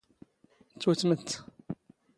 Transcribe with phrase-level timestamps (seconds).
[0.81, 1.29] ⵜⵓⵜⵎⵜ ⵜ?